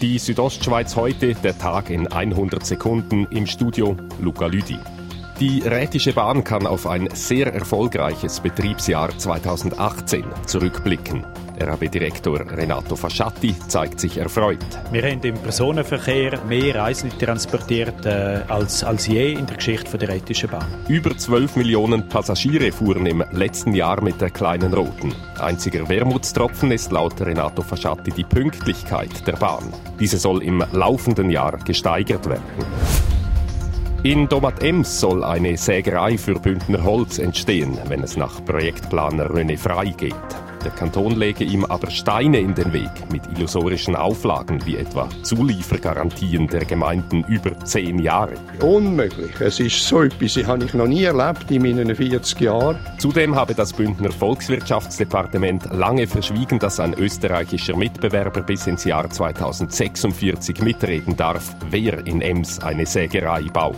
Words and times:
Die 0.00 0.16
Südostschweiz 0.20 0.94
heute, 0.94 1.34
der 1.34 1.58
Tag 1.58 1.90
in 1.90 2.06
100 2.06 2.64
Sekunden 2.64 3.26
im 3.32 3.48
Studio 3.48 3.96
Luca 4.20 4.46
Lüdi. 4.46 4.78
Die 5.40 5.58
Rätische 5.58 6.12
Bahn 6.12 6.44
kann 6.44 6.68
auf 6.68 6.86
ein 6.86 7.08
sehr 7.14 7.52
erfolgreiches 7.52 8.38
Betriebsjahr 8.38 9.18
2018 9.18 10.24
zurückblicken. 10.46 11.26
RAB-Direktor 11.60 12.44
Renato 12.50 12.96
Fasciatti 12.96 13.54
zeigt 13.68 14.00
sich 14.00 14.18
erfreut. 14.18 14.58
Wir 14.90 15.02
haben 15.02 15.20
im 15.22 15.34
Personenverkehr 15.34 16.38
mehr 16.46 16.74
Reisende 16.74 17.16
transportiert 17.18 18.06
äh, 18.06 18.40
als, 18.48 18.84
als 18.84 19.06
je 19.06 19.32
in 19.32 19.46
der 19.46 19.56
Geschichte 19.56 19.98
der 19.98 20.08
Rätischen 20.08 20.50
Bahn. 20.50 20.66
Über 20.88 21.16
12 21.16 21.56
Millionen 21.56 22.08
Passagiere 22.08 22.72
fuhren 22.72 23.06
im 23.06 23.24
letzten 23.32 23.74
Jahr 23.74 24.02
mit 24.02 24.20
der 24.20 24.30
kleinen 24.30 24.72
Roten. 24.72 25.14
Einziger 25.38 25.88
Wermutstropfen 25.88 26.70
ist 26.70 26.92
laut 26.92 27.20
Renato 27.20 27.62
Fasciatti 27.62 28.10
die 28.10 28.24
Pünktlichkeit 28.24 29.26
der 29.26 29.36
Bahn. 29.36 29.72
Diese 29.98 30.18
soll 30.18 30.42
im 30.42 30.64
laufenden 30.72 31.30
Jahr 31.30 31.58
gesteigert 31.58 32.28
werden. 32.28 32.42
In 34.04 34.28
Domat-Ems 34.28 35.00
soll 35.00 35.24
eine 35.24 35.56
Sägerei 35.56 36.16
für 36.16 36.34
Bündner 36.34 36.84
Holz 36.84 37.18
entstehen, 37.18 37.76
wenn 37.88 38.04
es 38.04 38.16
nach 38.16 38.44
Projektplaner 38.44 39.28
René 39.28 39.58
Frei 39.58 39.86
geht. 39.86 40.14
Der 40.64 40.72
Kanton 40.72 41.12
lege 41.12 41.44
ihm 41.44 41.64
aber 41.64 41.90
Steine 41.90 42.40
in 42.40 42.54
den 42.54 42.72
Weg 42.72 42.90
mit 43.12 43.22
illusorischen 43.36 43.94
Auflagen 43.94 44.64
wie 44.66 44.76
etwa 44.76 45.08
Zuliefergarantien 45.22 46.48
der 46.48 46.64
Gemeinden 46.64 47.24
über 47.28 47.58
zehn 47.64 47.98
Jahre. 48.00 48.34
Unmöglich. 48.60 49.40
Es 49.40 49.60
ist 49.60 49.86
so 49.86 50.02
etwas, 50.02 50.34
das 50.34 50.46
habe 50.46 50.64
ich 50.64 50.74
noch 50.74 50.88
nie 50.88 51.04
erlebt 51.04 51.50
in 51.50 51.62
meinen 51.62 51.94
40 51.94 52.40
Jahren. 52.40 52.78
Zudem 52.98 53.36
habe 53.36 53.54
das 53.54 53.72
Bündner 53.72 54.10
Volkswirtschaftsdepartement 54.10 55.72
lange 55.72 56.06
verschwiegen, 56.06 56.58
dass 56.58 56.80
ein 56.80 56.94
österreichischer 56.94 57.76
Mitbewerber 57.76 58.42
bis 58.42 58.66
ins 58.66 58.84
Jahr 58.84 59.08
2046 59.08 60.60
mitreden 60.62 61.16
darf, 61.16 61.54
wer 61.70 62.04
in 62.06 62.20
Ems 62.20 62.58
eine 62.60 62.86
Sägerei 62.86 63.42
baut. 63.52 63.76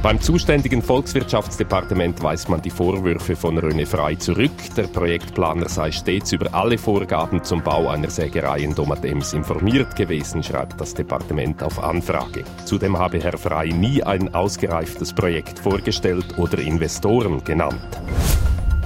Beim 0.00 0.20
zuständigen 0.20 0.80
Volkswirtschaftsdepartement 0.80 2.22
weist 2.22 2.48
man 2.48 2.62
die 2.62 2.70
Vorwürfe 2.70 3.34
von 3.34 3.58
René 3.58 3.84
Frei 3.84 4.14
zurück. 4.14 4.52
Der 4.76 4.84
Projektplaner 4.84 5.68
sei 5.68 5.90
stets 5.90 6.30
über 6.30 6.54
alle 6.54 6.78
Vorgaben 6.78 7.42
zum 7.42 7.62
Bau 7.62 7.88
einer 7.88 8.08
Sägerei 8.08 8.60
in 8.60 8.76
Domatems 8.76 9.32
informiert 9.32 9.96
gewesen, 9.96 10.44
schreibt 10.44 10.80
das 10.80 10.94
Departement 10.94 11.64
auf 11.64 11.82
Anfrage. 11.82 12.44
Zudem 12.64 12.96
habe 12.96 13.18
Herr 13.18 13.36
Frei 13.36 13.70
nie 13.70 14.00
ein 14.00 14.32
ausgereiftes 14.32 15.12
Projekt 15.12 15.58
vorgestellt 15.58 16.38
oder 16.38 16.58
Investoren 16.58 17.42
genannt. 17.42 17.98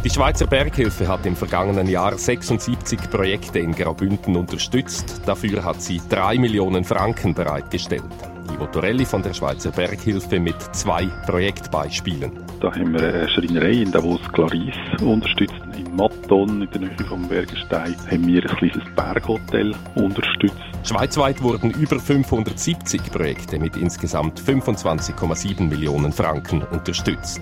Die 0.03 0.11
Schweizer 0.11 0.47
Berghilfe 0.47 1.09
hat 1.09 1.27
im 1.27 1.37
vergangenen 1.37 1.89
Jahr 1.89 2.17
76 2.17 3.11
Projekte 3.11 3.59
in 3.59 3.73
Graubünden 3.73 4.35
unterstützt. 4.35 5.21
Dafür 5.27 5.63
hat 5.63 5.83
sie 5.83 6.01
drei 6.09 6.39
Millionen 6.39 6.85
Franken 6.85 7.35
bereitgestellt. 7.35 8.32
Ivo 8.63 8.71
Torelli 8.71 9.05
von 9.05 9.23
der 9.23 9.35
Schweizer 9.35 9.73
Berghilfe 9.73 10.39
mit 10.39 10.55
zwei 10.73 11.07
Projektbeispielen. 11.27 12.31
Da 12.61 12.73
haben 12.73 12.93
wir 12.93 13.03
eine 13.03 13.29
Schreinerei 13.29 13.73
in 13.73 13.91
Davos 13.91 14.21
Claris 14.33 14.77
unterstützt. 15.01 15.55
In 15.77 15.97
Matton, 15.97 16.63
in 16.63 16.71
der 16.71 16.81
Nähe 16.83 17.05
vom 17.09 17.27
Bergenstein, 17.27 17.97
haben 18.09 18.27
wir 18.29 18.49
ein 18.49 18.57
kleines 18.57 18.85
Berghotel 18.95 19.75
unterstützt. 19.97 20.63
Schweizweit 20.85 21.43
wurden 21.43 21.73
über 21.73 21.99
570 21.99 23.03
Projekte 23.11 23.59
mit 23.59 23.77
insgesamt 23.77 24.41
25,7 24.41 25.63
Millionen 25.69 26.13
Franken 26.13 26.63
unterstützt. 26.63 27.41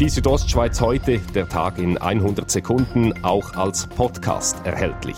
Die 0.00 0.08
Südostschweiz 0.08 0.80
heute, 0.80 1.20
der 1.36 1.48
Tag 1.48 1.78
in 1.78 1.98
100 1.98 2.50
Sekunden, 2.50 3.14
auch 3.22 3.54
als 3.54 3.86
Podcast 3.86 4.56
erhältlich. 4.66 5.16